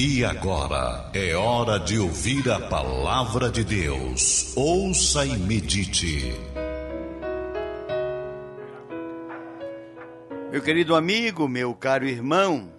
E 0.00 0.24
agora 0.24 1.10
é 1.12 1.34
hora 1.34 1.76
de 1.76 1.98
ouvir 1.98 2.48
a 2.48 2.60
palavra 2.68 3.50
de 3.50 3.64
Deus. 3.64 4.56
Ouça 4.56 5.26
e 5.26 5.36
medite. 5.36 6.32
Meu 10.52 10.62
querido 10.62 10.94
amigo, 10.94 11.48
meu 11.48 11.74
caro 11.74 12.06
irmão, 12.06 12.72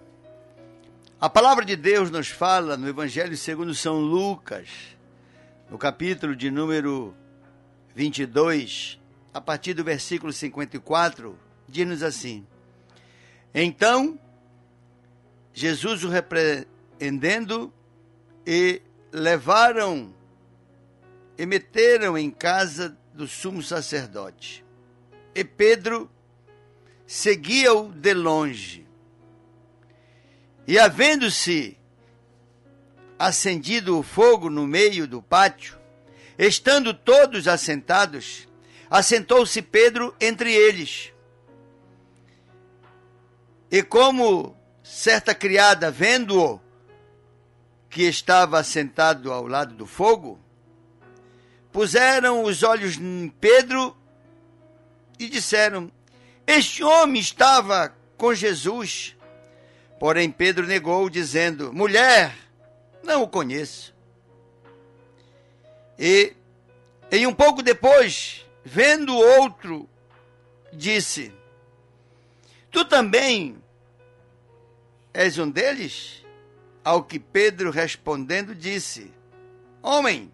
a 1.20 1.28
palavra 1.28 1.62
de 1.62 1.76
Deus 1.76 2.10
nos 2.10 2.28
fala 2.28 2.74
no 2.74 2.88
Evangelho 2.88 3.36
segundo 3.36 3.74
São 3.74 4.00
Lucas, 4.00 4.70
no 5.70 5.76
capítulo 5.76 6.34
de 6.34 6.50
número 6.50 7.14
22, 7.94 8.98
a 9.34 9.42
partir 9.42 9.74
do 9.74 9.84
versículo 9.84 10.32
54, 10.32 11.38
diz-nos 11.68 12.02
assim: 12.02 12.46
Então 13.54 14.18
Jesus 15.52 16.02
o 16.02 16.08
repreendendo 17.00 17.72
e 18.46 18.82
levaram 19.10 20.14
e 21.38 21.46
meteram 21.46 22.18
em 22.18 22.30
casa 22.30 22.96
do 23.14 23.26
sumo 23.26 23.62
sacerdote. 23.62 24.62
E 25.34 25.42
Pedro 25.42 26.10
seguia-o 27.06 27.90
de 27.90 28.12
longe. 28.12 28.86
E 30.66 30.78
havendo-se 30.78 31.78
acendido 33.18 33.98
o 33.98 34.02
fogo 34.02 34.50
no 34.50 34.66
meio 34.66 35.06
do 35.06 35.22
pátio, 35.22 35.78
estando 36.38 36.92
todos 36.92 37.48
assentados, 37.48 38.46
assentou-se 38.90 39.62
Pedro 39.62 40.14
entre 40.20 40.52
eles. 40.52 41.12
E 43.70 43.82
como 43.82 44.54
certa 44.82 45.34
criada, 45.34 45.90
vendo-o 45.90 46.60
que 47.90 48.04
estava 48.04 48.64
sentado 48.64 49.30
ao 49.32 49.46
lado 49.46 49.74
do 49.74 49.86
fogo, 49.86 50.40
puseram 51.70 52.44
os 52.44 52.62
olhos 52.62 52.96
em 52.96 53.28
Pedro 53.40 53.94
e 55.18 55.28
disseram: 55.28 55.92
Este 56.46 56.82
homem 56.82 57.20
estava 57.20 57.94
com 58.16 58.32
Jesus. 58.32 59.14
Porém, 59.98 60.30
Pedro 60.30 60.66
negou, 60.66 61.10
dizendo: 61.10 61.72
Mulher, 61.72 62.34
não 63.02 63.22
o 63.22 63.28
conheço. 63.28 63.94
E, 65.98 66.32
em 67.10 67.26
um 67.26 67.34
pouco 67.34 67.62
depois, 67.62 68.46
vendo 68.64 69.14
outro, 69.14 69.86
disse: 70.72 71.34
Tu 72.70 72.84
também 72.86 73.60
És 75.12 75.38
um 75.38 75.50
deles? 75.50 76.24
Ao 76.84 77.02
que 77.02 77.18
Pedro 77.18 77.70
respondendo 77.70 78.54
disse: 78.54 79.12
Homem, 79.82 80.30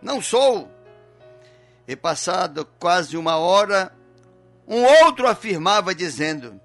não 0.00 0.20
sou. 0.20 0.70
E 1.86 1.96
passado 1.96 2.64
quase 2.78 3.16
uma 3.16 3.36
hora, 3.36 3.92
um 4.66 4.82
outro 5.04 5.26
afirmava, 5.26 5.94
dizendo: 5.94 6.60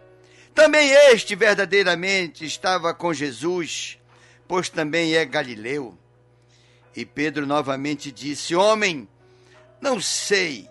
Também 0.53 0.89
este 1.11 1.35
verdadeiramente 1.35 2.45
estava 2.45 2.93
com 2.93 3.13
Jesus, 3.13 3.99
pois 4.47 4.69
também 4.69 5.15
é 5.15 5.25
galileu. 5.25 5.97
E 6.95 7.05
Pedro 7.05 7.45
novamente 7.45 8.11
disse: 8.11 8.55
Homem, 8.55 9.07
não 9.79 10.01
sei 10.01 10.69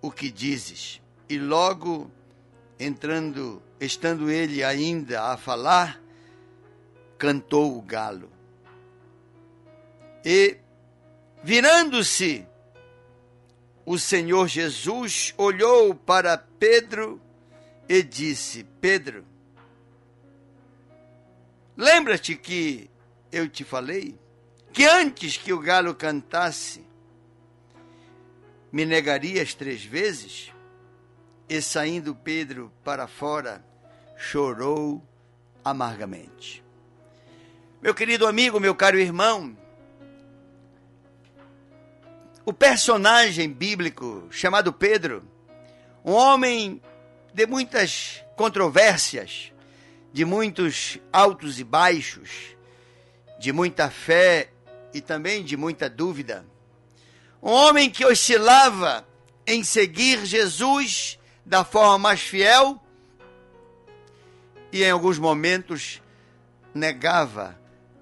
o 0.00 0.10
que 0.10 0.30
dizes. 0.30 1.00
E 1.28 1.38
logo 1.38 2.10
entrando 2.78 3.60
estando 3.80 4.30
ele 4.30 4.62
ainda 4.62 5.22
a 5.32 5.36
falar, 5.36 6.00
cantou 7.18 7.76
o 7.76 7.82
galo. 7.82 8.30
E, 10.24 10.56
virando-se, 11.42 12.46
o 13.84 13.98
Senhor 13.98 14.46
Jesus 14.46 15.34
olhou 15.36 15.94
para 15.94 16.38
Pedro 16.38 17.20
e 17.88 18.02
disse: 18.02 18.64
Pedro, 18.80 19.24
lembra-te 21.76 22.36
que 22.36 22.90
eu 23.32 23.48
te 23.48 23.64
falei 23.64 24.18
que 24.72 24.84
antes 24.84 25.36
que 25.36 25.52
o 25.52 25.58
galo 25.58 25.94
cantasse, 25.94 26.86
me 28.70 28.84
negarias 28.84 29.54
três 29.54 29.84
vezes? 29.84 30.52
E 31.48 31.62
saindo 31.62 32.14
Pedro 32.14 32.70
para 32.84 33.08
fora, 33.08 33.64
chorou 34.16 35.02
amargamente. 35.64 36.62
Meu 37.80 37.94
querido 37.94 38.26
amigo, 38.26 38.58
meu 38.58 38.74
caro 38.74 38.98
irmão, 38.98 39.56
o 42.44 42.52
personagem 42.52 43.48
bíblico 43.48 44.26
chamado 44.32 44.72
Pedro, 44.72 45.22
um 46.04 46.10
homem 46.10 46.82
de 47.32 47.46
muitas 47.46 48.20
controvérsias, 48.34 49.52
de 50.12 50.24
muitos 50.24 50.98
altos 51.12 51.60
e 51.60 51.64
baixos, 51.64 52.56
de 53.38 53.52
muita 53.52 53.88
fé 53.88 54.50
e 54.92 55.00
também 55.00 55.44
de 55.44 55.56
muita 55.56 55.88
dúvida. 55.88 56.44
Um 57.40 57.52
homem 57.52 57.88
que 57.88 58.04
oscilava 58.04 59.06
em 59.46 59.62
seguir 59.62 60.26
Jesus 60.26 61.16
da 61.46 61.64
forma 61.64 61.96
mais 61.96 62.20
fiel 62.22 62.82
e 64.72 64.82
em 64.82 64.90
alguns 64.90 65.16
momentos 65.16 66.02
negava 66.74 67.57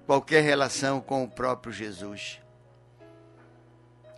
qualquer 0.07 0.41
relação 0.41 1.01
com 1.01 1.25
o 1.25 1.29
próprio 1.29 1.71
Jesus. 1.71 2.39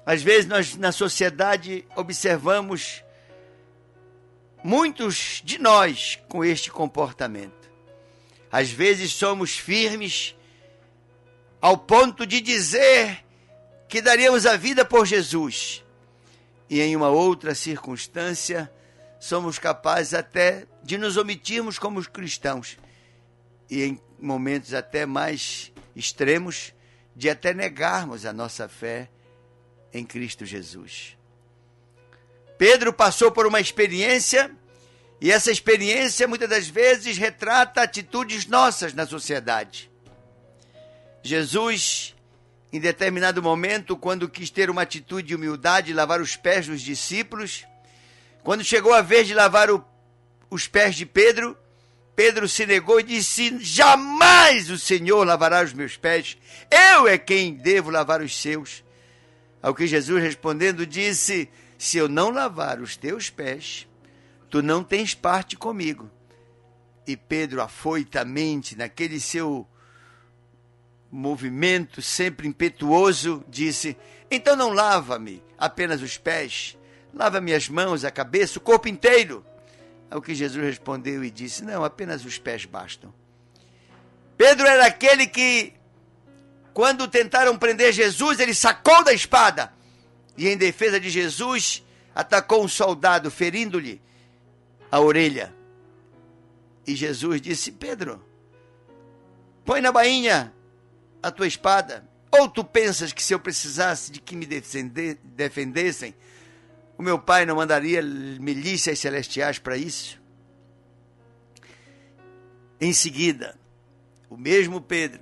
Às 0.06 0.22
vezes 0.22 0.46
nós 0.46 0.76
na 0.76 0.92
sociedade 0.92 1.84
observamos 1.96 3.04
muitos 4.64 5.42
de 5.44 5.58
nós 5.58 6.20
com 6.30 6.46
este 6.46 6.72
comportamento. 6.72 7.70
Às 8.52 8.70
vezes 8.70 9.12
somos 9.12 9.58
firmes 9.58 10.36
ao 11.60 11.78
ponto 11.78 12.26
de 12.26 12.40
dizer 12.40 13.26
que 13.88 14.02
daríamos 14.02 14.46
a 14.46 14.56
vida 14.56 14.86
por 14.86 15.08
Jesus. 15.08 15.84
E 16.70 16.82
em 16.82 16.96
uma 16.96 17.10
outra 17.10 17.56
circunstância, 17.56 18.72
somos 19.20 19.58
capazes 19.58 20.14
até 20.14 20.68
de 20.84 21.00
nos 21.00 21.18
omitirmos 21.18 21.80
como 21.80 22.04
cristãos 22.08 22.78
e 23.70 23.84
em 23.84 24.02
momentos 24.20 24.74
até 24.74 25.06
mais 25.06 25.72
extremos 25.96 26.74
de 27.16 27.30
até 27.30 27.54
negarmos 27.54 28.26
a 28.26 28.34
nossa 28.34 28.68
fé 28.68 29.10
em 29.94 30.06
Cristo 30.06 30.46
Jesus. 30.46 31.18
Pedro 32.58 32.92
passou 32.92 33.32
por 33.32 33.46
uma 33.46 33.60
experiência 33.60 34.52
e 35.22 35.32
essa 35.32 35.52
experiência 35.52 36.28
muitas 36.28 36.50
das 36.50 36.68
vezes 36.68 37.18
retrata 37.18 37.82
atitudes 37.82 38.46
nossas 38.46 38.94
na 38.94 39.06
sociedade. 39.06 39.92
Jesus, 41.22 42.16
em 42.72 42.80
determinado 42.80 43.44
momento, 43.44 43.98
quando 43.98 44.30
quis 44.30 44.50
ter 44.50 44.70
uma 44.70 44.84
atitude 44.84 45.28
de 45.28 45.36
humildade 45.36 45.92
e 45.92 45.94
lavar 45.94 46.22
os 46.22 46.36
pés 46.36 46.68
dos 46.68 46.82
discípulos, 46.82 47.66
quando 48.44 48.64
chegou 48.64 48.94
a 48.94 49.02
vez 49.02 49.28
de 49.28 49.34
lavar 49.34 49.70
o, 49.70 49.84
os 50.50 50.68
pés 50.68 50.96
de 50.96 51.06
Pedro, 51.06 51.58
Pedro 52.20 52.50
se 52.50 52.66
negou 52.66 53.00
e 53.00 53.04
disse: 53.04 53.58
Jamais 53.62 54.70
o 54.70 54.78
Senhor 54.78 55.26
lavará 55.26 55.64
os 55.64 55.72
meus 55.72 55.96
pés, 55.96 56.38
eu 56.70 57.08
é 57.08 57.18
quem 57.18 57.54
devo 57.54 57.90
lavar 57.90 58.22
os 58.22 58.36
seus. 58.36 58.84
Ao 59.62 59.74
que 59.74 59.88
Jesus 59.88 60.22
respondendo 60.22 60.86
disse: 60.86 61.50
Se 61.78 61.98
eu 61.98 62.10
não 62.10 62.30
lavar 62.30 62.82
os 62.82 62.98
teus 62.98 63.30
pés, 63.30 63.88
tu 64.50 64.62
não 64.62 64.84
tens 64.84 65.14
parte 65.14 65.56
comigo. 65.56 66.12
E 67.08 67.16
Pedro, 67.16 67.62
afoitamente, 67.62 68.78
naquele 68.78 69.18
seu 69.18 69.66
movimento 71.10 72.02
sempre 72.02 72.50
impetuoso, 72.50 73.46
disse: 73.48 73.96
Então 74.30 74.58
não 74.58 74.74
lava-me 74.74 75.42
apenas 75.58 76.02
os 76.02 76.18
pés, 76.18 76.78
Lava-me 77.14 77.54
as 77.54 77.68
mãos, 77.68 78.06
a 78.06 78.12
cabeça, 78.12 78.60
o 78.60 78.62
corpo 78.62 78.88
inteiro. 78.88 79.44
Ao 80.10 80.22
que 80.22 80.34
Jesus 80.34 80.64
respondeu 80.64 81.24
e 81.24 81.30
disse: 81.30 81.64
Não, 81.64 81.84
apenas 81.84 82.26
os 82.26 82.38
pés 82.38 82.66
bastam. 82.66 83.14
Pedro 84.38 84.66
era 84.66 84.86
aquele 84.86 85.28
que, 85.28 85.74
quando 86.74 87.08
tentaram 87.08 87.58
prender 87.58 87.94
Jesus, 87.94 88.40
ele 88.40 88.54
sacou 88.54 89.04
da 89.04 89.14
espada 89.14 89.72
e, 90.38 90.48
em 90.48 90.58
defesa 90.58 91.00
de 91.00 91.10
Jesus, 91.10 91.84
atacou 92.16 92.64
um 92.64 92.68
soldado, 92.68 93.30
ferindo-lhe 93.30 94.02
a 94.92 95.00
orelha. 95.00 95.54
E 96.88 96.96
Jesus 96.96 97.42
disse: 97.42 97.72
Pedro, 97.72 98.24
põe 99.64 99.82
na 99.82 99.92
bainha 99.92 100.54
a 101.22 101.30
tua 101.30 101.48
espada. 101.48 102.08
Ou 102.32 102.48
tu 102.48 102.64
pensas 102.64 103.12
que 103.12 103.24
se 103.24 103.34
eu 103.34 103.40
precisasse 103.40 104.12
de 104.12 104.22
que 104.22 104.36
me 104.36 104.46
defendessem, 104.46 106.14
o 107.00 107.02
meu 107.02 107.18
pai 107.18 107.46
não 107.46 107.56
mandaria 107.56 108.02
milícias 108.02 109.00
celestiais 109.00 109.58
para 109.58 109.78
isso? 109.78 110.22
Em 112.80 112.92
seguida, 112.92 113.58
o 114.30 114.36
mesmo 114.36 114.82
Pedro 114.82 115.22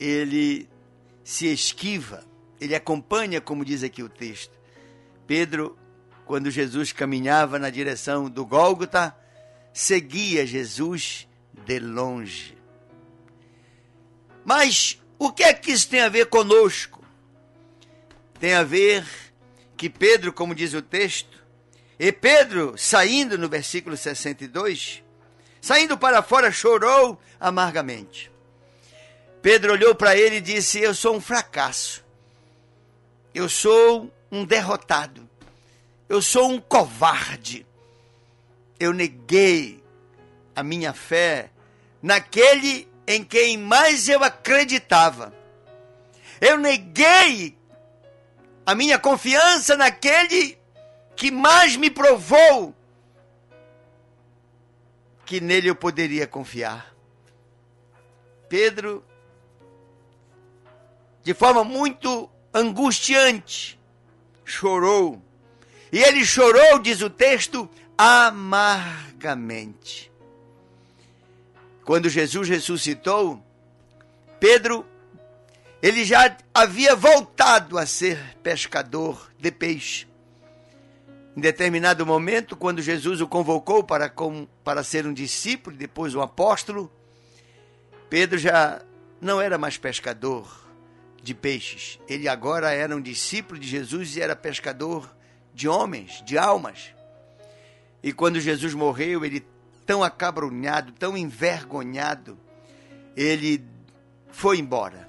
ele 0.00 0.68
se 1.22 1.46
esquiva, 1.46 2.24
ele 2.60 2.74
acompanha, 2.74 3.40
como 3.40 3.64
diz 3.64 3.84
aqui 3.84 4.02
o 4.02 4.08
texto. 4.08 4.58
Pedro, 5.28 5.78
quando 6.24 6.50
Jesus 6.50 6.90
caminhava 6.90 7.56
na 7.56 7.70
direção 7.70 8.28
do 8.28 8.44
Gólgota, 8.44 9.16
seguia 9.72 10.44
Jesus 10.44 11.28
de 11.64 11.78
longe. 11.78 12.58
Mas 14.44 15.00
o 15.20 15.30
que 15.30 15.44
é 15.44 15.54
que 15.54 15.70
isso 15.70 15.88
tem 15.88 16.00
a 16.00 16.08
ver 16.08 16.26
conosco? 16.26 17.04
Tem 18.40 18.54
a 18.54 18.64
ver 18.64 19.06
que 19.76 19.90
Pedro, 19.90 20.32
como 20.32 20.54
diz 20.54 20.74
o 20.74 20.82
texto, 20.82 21.44
e 21.98 22.12
Pedro, 22.12 22.74
saindo 22.76 23.38
no 23.38 23.48
versículo 23.48 23.96
62, 23.96 25.02
saindo 25.60 25.96
para 25.96 26.22
fora, 26.22 26.50
chorou 26.50 27.20
amargamente. 27.40 28.30
Pedro 29.40 29.72
olhou 29.72 29.94
para 29.94 30.16
ele 30.16 30.36
e 30.36 30.40
disse: 30.40 30.80
Eu 30.80 30.94
sou 30.94 31.16
um 31.16 31.20
fracasso. 31.20 32.04
Eu 33.34 33.48
sou 33.48 34.12
um 34.30 34.44
derrotado. 34.44 35.28
Eu 36.08 36.20
sou 36.20 36.50
um 36.50 36.60
covarde. 36.60 37.66
Eu 38.78 38.92
neguei 38.92 39.82
a 40.54 40.62
minha 40.62 40.92
fé 40.92 41.50
naquele 42.02 42.88
em 43.06 43.22
quem 43.22 43.56
mais 43.56 44.08
eu 44.08 44.22
acreditava. 44.22 45.32
Eu 46.40 46.58
neguei 46.58 47.55
a 48.66 48.74
minha 48.74 48.98
confiança 48.98 49.76
naquele 49.76 50.58
que 51.14 51.30
mais 51.30 51.76
me 51.76 51.88
provou 51.88 52.74
que 55.24 55.40
nele 55.40 55.68
eu 55.68 55.76
poderia 55.76 56.26
confiar. 56.26 56.92
Pedro, 58.48 59.04
de 61.22 61.32
forma 61.32 61.62
muito 61.62 62.28
angustiante, 62.52 63.78
chorou. 64.44 65.22
E 65.92 65.98
ele 65.98 66.24
chorou, 66.24 66.80
diz 66.80 67.02
o 67.02 67.10
texto, 67.10 67.70
amargamente. 67.96 70.10
Quando 71.84 72.08
Jesus 72.08 72.48
ressuscitou, 72.48 73.40
Pedro, 74.40 74.84
ele 75.82 76.04
já 76.04 76.36
havia 76.54 76.96
voltado 76.96 77.78
a 77.78 77.86
ser 77.86 78.18
pescador 78.42 79.30
de 79.38 79.50
peixe. 79.50 80.06
Em 81.36 81.40
determinado 81.40 82.06
momento, 82.06 82.56
quando 82.56 82.80
Jesus 82.80 83.20
o 83.20 83.28
convocou 83.28 83.84
para, 83.84 84.12
para 84.64 84.82
ser 84.82 85.06
um 85.06 85.12
discípulo, 85.12 85.76
depois 85.76 86.14
um 86.14 86.22
apóstolo, 86.22 86.90
Pedro 88.08 88.38
já 88.38 88.80
não 89.20 89.40
era 89.40 89.58
mais 89.58 89.76
pescador 89.76 90.66
de 91.22 91.34
peixes. 91.34 91.98
Ele 92.08 92.26
agora 92.26 92.72
era 92.72 92.96
um 92.96 93.00
discípulo 93.00 93.60
de 93.60 93.68
Jesus 93.68 94.16
e 94.16 94.22
era 94.22 94.34
pescador 94.34 95.14
de 95.52 95.68
homens, 95.68 96.22
de 96.24 96.38
almas. 96.38 96.94
E 98.02 98.12
quando 98.12 98.40
Jesus 98.40 98.72
morreu, 98.72 99.24
ele 99.24 99.44
tão 99.84 100.02
acabrunhado, 100.02 100.92
tão 100.92 101.16
envergonhado, 101.16 102.38
ele 103.14 103.62
foi 104.30 104.58
embora. 104.58 105.05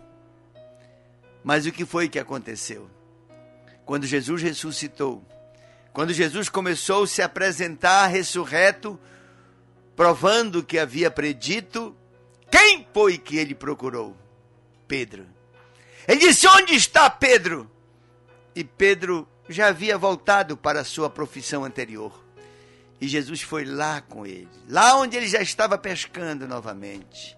Mas 1.47 1.65
o 1.65 1.71
que 1.71 1.85
foi 1.85 2.09
que 2.09 2.19
aconteceu? 2.19 2.89
Quando 3.85 4.05
Jesus 4.05 4.41
ressuscitou, 4.41 5.25
quando 5.93 6.11
Jesus 6.11 6.49
começou 6.49 7.05
a 7.05 7.07
se 7.07 7.21
apresentar 7.21 8.07
ressurreto, 8.07 8.99
provando 9.95 10.61
que 10.61 10.77
havia 10.77 11.09
predito, 11.09 11.95
quem 12.51 12.85
foi 12.93 13.17
que 13.17 13.37
ele 13.37 13.55
procurou? 13.55 14.13
Pedro. 14.89 15.25
Ele 16.05 16.19
disse: 16.19 16.45
Onde 16.49 16.73
está 16.73 17.09
Pedro? 17.09 17.71
E 18.53 18.65
Pedro 18.65 19.25
já 19.47 19.67
havia 19.67 19.97
voltado 19.97 20.57
para 20.57 20.81
a 20.81 20.83
sua 20.83 21.09
profissão 21.09 21.63
anterior. 21.63 22.25
E 22.99 23.07
Jesus 23.07 23.41
foi 23.41 23.63
lá 23.63 24.01
com 24.01 24.25
ele, 24.25 24.49
lá 24.67 24.97
onde 24.97 25.15
ele 25.15 25.29
já 25.29 25.41
estava 25.41 25.77
pescando 25.77 26.45
novamente. 26.45 27.37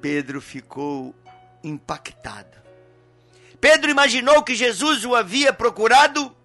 Pedro 0.00 0.40
ficou 0.40 1.14
impactado. 1.62 2.63
Pedro 3.64 3.90
imaginou 3.90 4.42
que 4.42 4.54
Jesus 4.54 5.06
o 5.06 5.14
havia 5.14 5.50
procurado 5.50 6.36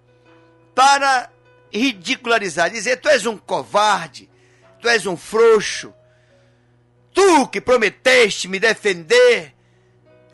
para 0.74 1.30
ridicularizar, 1.70 2.70
dizer: 2.72 2.96
Tu 2.96 3.10
és 3.10 3.26
um 3.26 3.36
covarde, 3.36 4.30
tu 4.80 4.88
és 4.88 5.06
um 5.06 5.18
frouxo, 5.18 5.94
tu 7.14 7.46
que 7.50 7.60
prometeste 7.60 8.48
me 8.48 8.58
defender, 8.58 9.54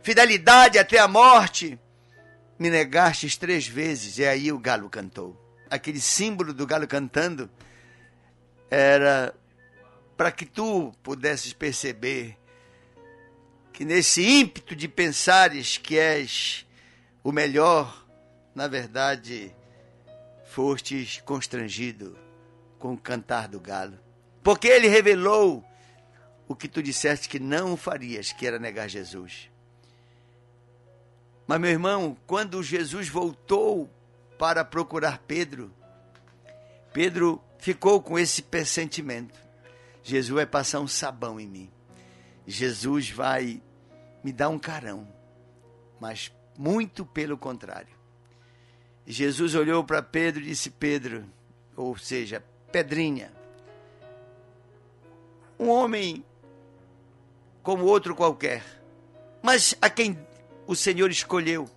fidelidade 0.04 0.78
até 0.78 1.00
a 1.00 1.08
morte, 1.08 1.80
me 2.60 2.70
negastes 2.70 3.36
três 3.36 3.68
vezes. 3.68 4.20
E 4.20 4.26
aí 4.28 4.52
o 4.52 4.60
galo 4.60 4.88
cantou. 4.88 5.36
Aquele 5.68 6.00
símbolo 6.00 6.54
do 6.54 6.68
galo 6.68 6.88
cantando 6.88 7.50
era 8.70 9.34
para 10.16 10.32
que 10.32 10.46
tu 10.46 10.94
pudesses 11.02 11.52
perceber 11.52 12.38
que 13.74 13.84
nesse 13.84 14.22
ímpeto 14.24 14.76
de 14.76 14.88
pensares 14.88 15.80
que 15.80 15.98
és 15.98 16.64
o 17.26 17.32
melhor, 17.32 18.06
na 18.54 18.68
verdade, 18.68 19.52
fostes 20.44 21.20
constrangido 21.26 22.16
com 22.78 22.94
o 22.94 22.98
cantar 23.00 23.48
do 23.48 23.60
galo. 23.60 23.98
Porque 24.44 24.68
ele 24.68 24.88
revelou 24.88 25.66
o 26.48 26.56
que 26.56 26.68
tu 26.68 26.84
disseste 26.84 27.28
que 27.28 27.40
não 27.40 27.76
farias, 27.76 28.32
que 28.32 28.46
era 28.46 28.60
negar 28.60 28.88
Jesus. 28.88 29.50
Mas, 31.48 31.60
meu 31.60 31.72
irmão, 31.72 32.16
quando 32.28 32.62
Jesus 32.62 33.10
voltou 33.10 33.90
para 34.38 34.64
procurar 34.64 35.18
Pedro, 35.18 35.74
Pedro 36.94 37.42
ficou 37.58 38.04
com 38.04 38.20
esse 38.20 38.44
pressentimento. 38.44 39.40
Jesus 40.04 40.30
vai 40.30 40.46
passar 40.46 40.80
um 40.80 40.88
sabão 40.88 41.40
em 41.40 41.48
mim. 41.48 41.72
Jesus 42.46 43.10
vai 43.10 43.64
me 44.24 44.32
dar 44.32 44.50
um 44.50 44.60
carão. 44.60 45.08
Mas 46.00 46.32
muito 46.58 47.06
pelo 47.06 47.38
contrário. 47.38 47.94
Jesus 49.06 49.54
olhou 49.56 49.84
para 49.84 50.02
Pedro 50.02 50.42
e 50.42 50.48
disse: 50.48 50.70
Pedro, 50.70 51.26
ou 51.76 51.98
seja, 51.98 52.44
Pedrinha, 52.72 53.32
um 55.60 55.70
homem 55.70 56.24
como 57.62 57.86
outro 57.86 58.16
qualquer, 58.16 58.64
mas 59.42 59.76
a 59.82 59.90
quem 59.90 60.18
o 60.68 60.76
Senhor 60.76 61.10
escolheu. 61.10 61.70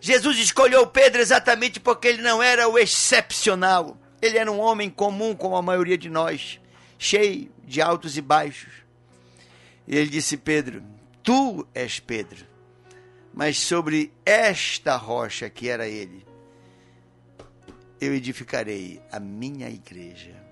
Jesus 0.00 0.38
escolheu 0.38 0.86
Pedro 0.86 1.22
exatamente 1.22 1.80
porque 1.80 2.08
ele 2.08 2.22
não 2.22 2.42
era 2.42 2.68
o 2.68 2.78
excepcional. 2.78 3.96
Ele 4.20 4.36
era 4.36 4.50
um 4.50 4.58
homem 4.58 4.90
comum 4.90 5.34
como 5.34 5.56
a 5.56 5.62
maioria 5.62 5.96
de 5.96 6.10
nós, 6.10 6.60
cheio 6.98 7.50
de 7.64 7.80
altos 7.80 8.16
e 8.16 8.20
baixos. 8.20 8.72
E 9.86 9.96
ele 9.96 10.10
disse: 10.10 10.36
Pedro, 10.36 10.82
tu 11.22 11.66
és 11.74 12.00
Pedro, 12.00 12.44
mas 13.34 13.58
sobre 13.58 14.12
esta 14.24 14.96
rocha 14.96 15.50
que 15.50 15.68
era 15.68 15.88
ele, 15.88 16.24
eu 18.00 18.14
edificarei 18.14 19.00
a 19.10 19.18
minha 19.18 19.68
igreja. 19.68 20.42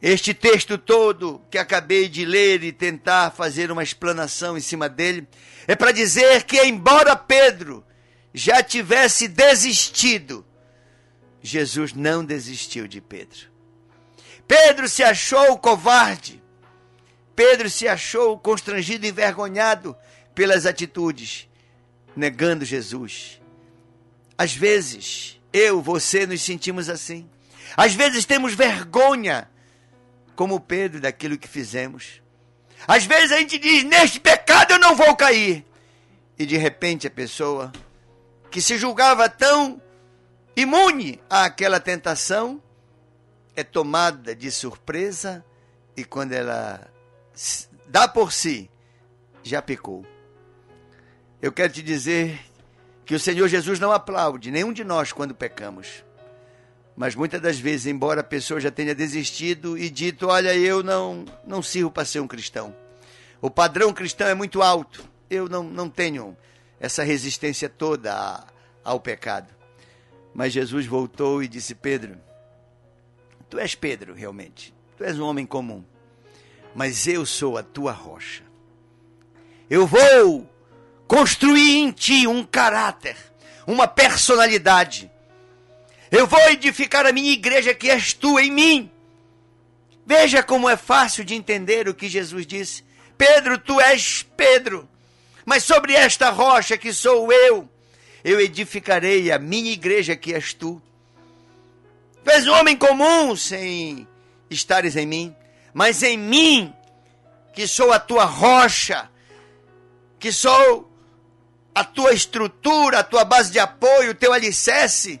Este 0.00 0.34
texto 0.34 0.76
todo 0.76 1.42
que 1.50 1.58
acabei 1.58 2.08
de 2.08 2.24
ler 2.24 2.62
e 2.62 2.72
tentar 2.72 3.30
fazer 3.30 3.70
uma 3.70 3.82
explanação 3.82 4.56
em 4.56 4.60
cima 4.60 4.88
dele 4.88 5.26
é 5.66 5.74
para 5.74 5.92
dizer 5.92 6.44
que, 6.44 6.62
embora 6.62 7.16
Pedro 7.16 7.84
já 8.32 8.62
tivesse 8.62 9.28
desistido 9.28 10.44
Jesus 11.44 11.92
não 11.92 12.24
desistiu 12.24 12.88
de 12.88 13.02
Pedro. 13.02 13.50
Pedro 14.48 14.88
se 14.88 15.02
achou 15.02 15.58
covarde. 15.58 16.42
Pedro 17.36 17.68
se 17.68 17.86
achou 17.86 18.38
constrangido 18.38 19.04
e 19.04 19.10
envergonhado 19.10 19.94
pelas 20.34 20.66
atitudes, 20.66 21.48
negando 22.16 22.64
Jesus. 22.64 23.40
Às 24.36 24.54
vezes, 24.54 25.40
eu, 25.52 25.80
você, 25.80 26.26
nos 26.26 26.42
sentimos 26.42 26.88
assim. 26.88 27.28
Às 27.76 27.94
vezes 27.94 28.24
temos 28.24 28.54
vergonha, 28.54 29.48
como 30.34 30.60
Pedro, 30.60 31.00
daquilo 31.00 31.38
que 31.38 31.48
fizemos. 31.48 32.20
Às 32.86 33.04
vezes 33.04 33.32
a 33.32 33.38
gente 33.38 33.58
diz: 33.58 33.84
Neste 33.84 34.20
pecado 34.20 34.72
eu 34.72 34.78
não 34.78 34.94
vou 34.94 35.14
cair. 35.16 35.64
E 36.38 36.44
de 36.44 36.56
repente 36.56 37.06
a 37.06 37.10
pessoa 37.10 37.72
que 38.50 38.60
se 38.60 38.76
julgava 38.76 39.28
tão 39.28 39.80
imune 40.56 41.20
àquela 41.30 41.80
tentação, 41.80 42.62
é 43.56 43.62
tomada 43.62 44.34
de 44.34 44.50
surpresa 44.50 45.44
e 45.96 46.04
quando 46.04 46.32
ela 46.32 46.88
dá 47.86 48.08
por 48.08 48.32
si, 48.32 48.70
já 49.42 49.62
pecou. 49.62 50.04
Eu 51.44 51.52
quero 51.52 51.70
te 51.70 51.82
dizer 51.82 52.40
que 53.04 53.14
o 53.14 53.20
Senhor 53.20 53.46
Jesus 53.48 53.78
não 53.78 53.92
aplaude 53.92 54.50
nenhum 54.50 54.72
de 54.72 54.82
nós 54.82 55.12
quando 55.12 55.34
pecamos. 55.34 56.02
Mas 56.96 57.14
muitas 57.14 57.38
das 57.38 57.58
vezes, 57.58 57.84
embora 57.84 58.22
a 58.22 58.24
pessoa 58.24 58.58
já 58.58 58.70
tenha 58.70 58.94
desistido 58.94 59.76
e 59.76 59.90
dito, 59.90 60.28
olha, 60.28 60.56
eu 60.56 60.82
não 60.82 61.26
não 61.46 61.60
sirvo 61.60 61.90
para 61.90 62.06
ser 62.06 62.20
um 62.20 62.26
cristão. 62.26 62.74
O 63.42 63.50
padrão 63.50 63.92
cristão 63.92 64.26
é 64.26 64.32
muito 64.32 64.62
alto. 64.62 65.04
Eu 65.28 65.46
não, 65.46 65.62
não 65.62 65.90
tenho 65.90 66.34
essa 66.80 67.02
resistência 67.02 67.68
toda 67.68 68.14
a, 68.14 68.46
ao 68.82 68.98
pecado. 68.98 69.52
Mas 70.32 70.50
Jesus 70.50 70.86
voltou 70.86 71.42
e 71.42 71.46
disse: 71.46 71.74
Pedro, 71.74 72.16
tu 73.50 73.58
és 73.58 73.74
Pedro, 73.74 74.14
realmente. 74.14 74.72
Tu 74.96 75.04
és 75.04 75.18
um 75.18 75.26
homem 75.26 75.44
comum. 75.44 75.84
Mas 76.74 77.06
eu 77.06 77.26
sou 77.26 77.58
a 77.58 77.62
tua 77.62 77.92
rocha. 77.92 78.42
Eu 79.68 79.86
vou 79.86 80.53
construir 81.06 81.78
em 81.78 81.90
ti 81.90 82.26
um 82.26 82.44
caráter, 82.44 83.16
uma 83.66 83.86
personalidade. 83.86 85.10
Eu 86.10 86.26
vou 86.26 86.40
edificar 86.50 87.06
a 87.06 87.12
minha 87.12 87.32
igreja 87.32 87.74
que 87.74 87.90
és 87.90 88.12
tu 88.12 88.38
em 88.38 88.50
mim. 88.50 88.90
Veja 90.06 90.42
como 90.42 90.68
é 90.68 90.76
fácil 90.76 91.24
de 91.24 91.34
entender 91.34 91.88
o 91.88 91.94
que 91.94 92.08
Jesus 92.08 92.46
disse. 92.46 92.84
Pedro, 93.16 93.58
tu 93.58 93.80
és 93.80 94.24
Pedro, 94.36 94.88
mas 95.44 95.64
sobre 95.64 95.94
esta 95.94 96.30
rocha 96.30 96.76
que 96.76 96.92
sou 96.92 97.32
eu, 97.32 97.68
eu 98.22 98.40
edificarei 98.40 99.30
a 99.30 99.38
minha 99.38 99.72
igreja 99.72 100.16
que 100.16 100.34
és 100.34 100.52
tu. 100.52 100.80
Tu 102.22 102.30
és 102.30 102.46
um 102.46 102.52
homem 102.52 102.76
comum 102.76 103.36
sem 103.36 104.06
estares 104.50 104.96
em 104.96 105.06
mim, 105.06 105.34
mas 105.72 106.02
em 106.02 106.16
mim, 106.16 106.72
que 107.52 107.66
sou 107.66 107.92
a 107.92 107.98
tua 107.98 108.24
rocha, 108.24 109.08
que 110.18 110.32
sou 110.32 110.90
a 111.74 111.82
tua 111.84 112.12
estrutura, 112.12 113.00
a 113.00 113.04
tua 113.04 113.24
base 113.24 113.50
de 113.50 113.58
apoio, 113.58 114.12
o 114.12 114.14
teu 114.14 114.32
alicerce. 114.32 115.20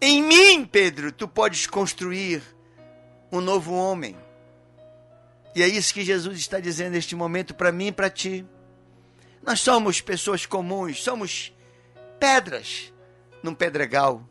Em 0.00 0.22
mim, 0.22 0.64
Pedro, 0.64 1.12
tu 1.12 1.28
podes 1.28 1.66
construir 1.66 2.42
um 3.30 3.40
novo 3.40 3.72
homem. 3.72 4.16
E 5.54 5.62
é 5.62 5.68
isso 5.68 5.94
que 5.94 6.04
Jesus 6.04 6.38
está 6.38 6.58
dizendo 6.58 6.92
neste 6.92 7.14
momento 7.14 7.54
para 7.54 7.70
mim 7.70 7.88
e 7.88 7.92
para 7.92 8.10
ti. 8.10 8.44
Nós 9.42 9.60
somos 9.60 10.00
pessoas 10.00 10.46
comuns, 10.46 11.02
somos 11.02 11.52
pedras 12.18 12.92
num 13.42 13.54
pedregal, 13.54 14.22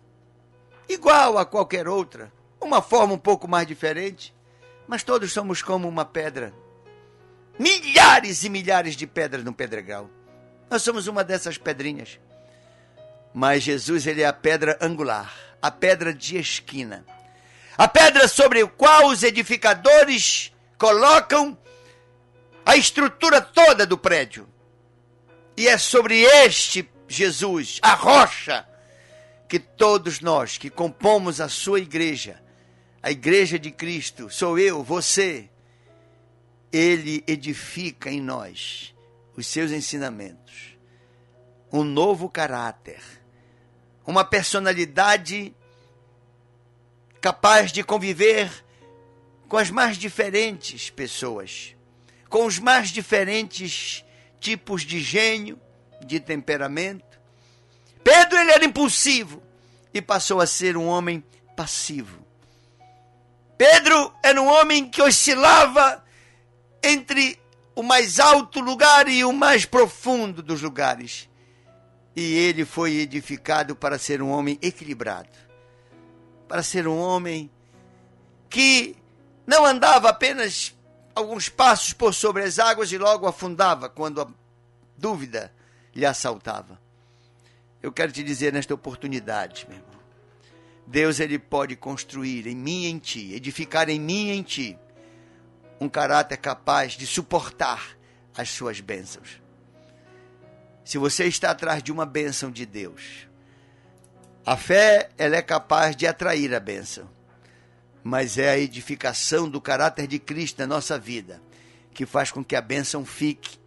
igual 0.87 1.37
a 1.37 1.45
qualquer 1.45 1.87
outra, 1.87 2.31
uma 2.59 2.81
forma 2.81 3.13
um 3.13 3.17
pouco 3.17 3.47
mais 3.47 3.67
diferente, 3.67 4.33
mas 4.87 5.03
todos 5.03 5.31
somos 5.33 5.61
como 5.61 5.87
uma 5.87 6.05
pedra. 6.05 6.53
Milhares 7.59 8.43
e 8.43 8.49
milhares 8.49 8.95
de 8.95 9.05
pedras 9.05 9.43
num 9.43 9.53
pedregal. 9.53 10.09
Nós 10.71 10.83
somos 10.83 11.05
uma 11.05 11.21
dessas 11.21 11.57
pedrinhas. 11.57 12.17
Mas 13.33 13.61
Jesus, 13.61 14.07
ele 14.07 14.21
é 14.21 14.25
a 14.25 14.31
pedra 14.31 14.77
angular, 14.79 15.29
a 15.61 15.69
pedra 15.69 16.13
de 16.13 16.37
esquina. 16.37 17.05
A 17.77 17.89
pedra 17.89 18.25
sobre 18.29 18.61
a 18.61 18.67
qual 18.67 19.07
os 19.07 19.21
edificadores 19.21 20.53
colocam 20.77 21.57
a 22.65 22.77
estrutura 22.77 23.41
toda 23.41 23.85
do 23.85 23.97
prédio. 23.97 24.47
E 25.57 25.67
é 25.67 25.77
sobre 25.77 26.21
este 26.21 26.89
Jesus, 27.05 27.77
a 27.81 27.93
rocha, 27.93 28.65
que 29.49 29.59
todos 29.59 30.21
nós 30.21 30.57
que 30.57 30.69
compomos 30.69 31.41
a 31.41 31.49
sua 31.49 31.81
igreja, 31.81 32.41
a 33.03 33.11
igreja 33.11 33.59
de 33.59 33.71
Cristo, 33.71 34.29
sou 34.29 34.57
eu, 34.57 34.81
você, 34.81 35.49
ele 36.71 37.21
edifica 37.27 38.09
em 38.09 38.21
nós 38.21 38.93
os 39.35 39.47
seus 39.47 39.71
ensinamentos, 39.71 40.77
um 41.71 41.83
novo 41.83 42.29
caráter, 42.29 43.01
uma 44.05 44.25
personalidade 44.25 45.55
capaz 47.19 47.71
de 47.71 47.83
conviver 47.83 48.51
com 49.47 49.57
as 49.57 49.69
mais 49.69 49.97
diferentes 49.97 50.89
pessoas, 50.89 51.75
com 52.29 52.45
os 52.45 52.57
mais 52.57 52.89
diferentes 52.89 54.03
tipos 54.39 54.83
de 54.83 54.99
gênio, 54.99 55.59
de 56.05 56.19
temperamento. 56.19 57.19
Pedro 58.03 58.37
ele 58.37 58.51
era 58.51 58.65
impulsivo 58.65 59.43
e 59.93 60.01
passou 60.01 60.39
a 60.39 60.47
ser 60.47 60.77
um 60.77 60.87
homem 60.87 61.23
passivo. 61.55 62.25
Pedro 63.57 64.13
era 64.23 64.41
um 64.41 64.47
homem 64.47 64.89
que 64.89 65.01
oscilava 65.01 66.03
entre 66.81 67.40
o 67.75 67.83
mais 67.83 68.19
alto 68.19 68.59
lugar 68.59 69.07
e 69.07 69.23
o 69.23 69.31
mais 69.31 69.65
profundo 69.65 70.41
dos 70.41 70.61
lugares. 70.61 71.29
E 72.15 72.21
ele 72.21 72.65
foi 72.65 72.97
edificado 72.97 73.75
para 73.75 73.97
ser 73.97 74.21
um 74.21 74.29
homem 74.29 74.59
equilibrado, 74.61 75.29
para 76.47 76.61
ser 76.61 76.87
um 76.87 76.97
homem 76.97 77.49
que 78.49 78.95
não 79.47 79.65
andava 79.65 80.09
apenas 80.09 80.75
alguns 81.15 81.47
passos 81.47 81.93
por 81.93 82.13
sobre 82.13 82.43
as 82.43 82.59
águas 82.59 82.91
e 82.91 82.97
logo 82.97 83.27
afundava 83.27 83.89
quando 83.89 84.21
a 84.21 84.27
dúvida 84.97 85.53
lhe 85.95 86.05
assaltava. 86.05 86.79
Eu 87.81 87.91
quero 87.91 88.11
te 88.11 88.23
dizer 88.23 88.53
nesta 88.53 88.73
oportunidade, 88.73 89.65
meu 89.67 89.77
irmão. 89.77 89.91
Deus 90.85 91.19
ele 91.19 91.39
pode 91.39 91.75
construir 91.77 92.45
em 92.47 92.55
mim 92.55 92.83
e 92.83 92.87
em 92.87 92.99
ti, 92.99 93.33
edificar 93.33 93.89
em 93.89 93.99
mim 93.99 94.27
e 94.27 94.31
em 94.31 94.43
ti 94.43 94.77
um 95.81 95.89
caráter 95.89 96.37
capaz 96.37 96.93
de 96.93 97.05
suportar 97.05 97.97
as 98.37 98.49
suas 98.49 98.79
bênçãos. 98.79 99.41
Se 100.85 100.97
você 100.97 101.25
está 101.25 101.51
atrás 101.51 101.83
de 101.83 101.91
uma 101.91 102.05
bênção 102.05 102.49
de 102.49 102.65
Deus, 102.65 103.27
a 104.45 104.55
fé 104.55 105.09
ela 105.17 105.35
é 105.35 105.41
capaz 105.41 105.93
de 105.95 106.07
atrair 106.07 106.55
a 106.55 106.59
bênção 106.59 107.09
mas 108.03 108.37
é 108.37 108.49
a 108.49 108.57
edificação 108.57 109.49
do 109.49 109.61
caráter 109.61 110.07
de 110.07 110.19
Cristo 110.19 110.59
na 110.59 110.67
nossa 110.67 110.97
vida 110.97 111.41
que 111.93 112.05
faz 112.05 112.31
com 112.31 112.43
que 112.43 112.55
a 112.55 112.61
bênção 112.61 113.05
fique. 113.05 113.59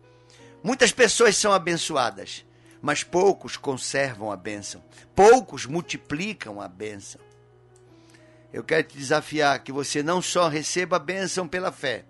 Muitas 0.62 0.92
pessoas 0.92 1.36
são 1.36 1.52
abençoadas, 1.52 2.44
mas 2.80 3.04
poucos 3.04 3.56
conservam 3.56 4.32
a 4.32 4.36
bênção, 4.36 4.82
poucos 5.14 5.66
multiplicam 5.66 6.60
a 6.60 6.66
bênção. 6.66 7.20
Eu 8.54 8.62
quero 8.62 8.84
te 8.86 8.96
desafiar 8.96 9.58
que 9.64 9.72
você 9.72 10.02
não 10.02 10.22
só 10.22 10.46
receba 10.48 10.96
a 10.96 11.00
bênção 11.00 11.48
pela 11.48 11.72
fé, 11.72 12.04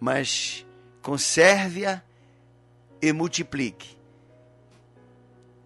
mas 0.00 0.64
conserve-a 1.02 2.02
e 3.02 3.12
multiplique 3.12 3.96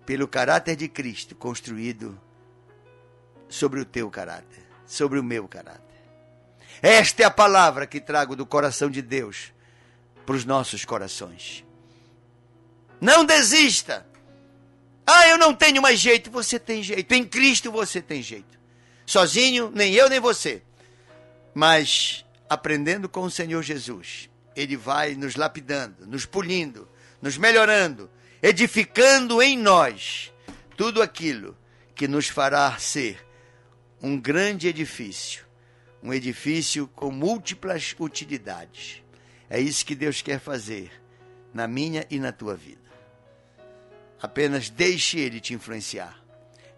pelo 0.04 0.26
caráter 0.26 0.74
de 0.74 0.88
Cristo 0.88 1.36
construído 1.36 2.20
sobre 3.48 3.80
o 3.80 3.84
teu 3.84 4.10
caráter 4.10 4.70
sobre 4.90 5.20
o 5.20 5.22
meu 5.22 5.46
caráter. 5.46 5.80
Esta 6.82 7.22
é 7.22 7.26
a 7.26 7.30
palavra 7.30 7.86
que 7.86 8.00
trago 8.00 8.34
do 8.34 8.44
coração 8.44 8.90
de 8.90 9.00
Deus 9.00 9.52
para 10.26 10.34
os 10.34 10.44
nossos 10.44 10.84
corações. 10.84 11.64
Não 13.00 13.24
desista. 13.24 14.04
Ah, 15.06 15.28
eu 15.28 15.38
não 15.38 15.54
tenho 15.54 15.80
mais 15.80 16.00
jeito. 16.00 16.28
Você 16.30 16.58
tem 16.58 16.82
jeito. 16.82 17.12
Em 17.12 17.24
Cristo 17.24 17.70
você 17.70 18.02
tem 18.02 18.20
jeito. 18.20 18.58
Sozinho, 19.10 19.72
nem 19.74 19.92
eu 19.92 20.08
nem 20.08 20.20
você. 20.20 20.62
Mas 21.52 22.24
aprendendo 22.48 23.08
com 23.08 23.22
o 23.22 23.30
Senhor 23.30 23.60
Jesus, 23.60 24.30
Ele 24.54 24.76
vai 24.76 25.16
nos 25.16 25.34
lapidando, 25.34 26.06
nos 26.06 26.24
polindo, 26.24 26.88
nos 27.20 27.36
melhorando, 27.36 28.08
edificando 28.40 29.42
em 29.42 29.58
nós 29.58 30.32
tudo 30.76 31.02
aquilo 31.02 31.58
que 31.92 32.06
nos 32.06 32.28
fará 32.28 32.78
ser 32.78 33.18
um 34.00 34.16
grande 34.16 34.68
edifício, 34.68 35.44
um 36.00 36.14
edifício 36.14 36.86
com 36.86 37.10
múltiplas 37.10 37.96
utilidades. 37.98 39.02
É 39.48 39.58
isso 39.58 39.84
que 39.84 39.96
Deus 39.96 40.22
quer 40.22 40.38
fazer 40.38 40.88
na 41.52 41.66
minha 41.66 42.06
e 42.08 42.20
na 42.20 42.30
tua 42.30 42.54
vida. 42.54 42.88
Apenas 44.22 44.70
deixe 44.70 45.18
Ele 45.18 45.40
te 45.40 45.52
influenciar. 45.52 46.16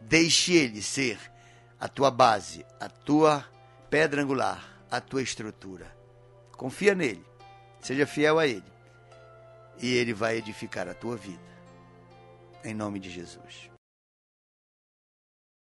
Deixe 0.00 0.54
Ele 0.54 0.80
ser 0.80 1.18
a 1.82 1.88
tua 1.88 2.12
base, 2.12 2.64
a 2.78 2.88
tua 2.88 3.44
pedra 3.90 4.22
angular, 4.22 4.64
a 4.88 5.00
tua 5.00 5.20
estrutura. 5.20 5.92
Confia 6.56 6.94
nele. 6.94 7.26
Seja 7.80 8.06
fiel 8.06 8.38
a 8.38 8.46
Ele. 8.46 8.62
E 9.80 9.92
Ele 9.92 10.14
vai 10.14 10.36
edificar 10.36 10.88
a 10.88 10.94
tua 10.94 11.16
vida. 11.16 11.42
Em 12.62 12.72
nome 12.72 13.00
de 13.00 13.10
Jesus. 13.10 13.71